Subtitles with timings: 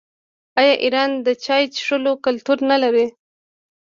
[0.59, 3.05] آیا ایران د چای څښلو کلتور نلري؟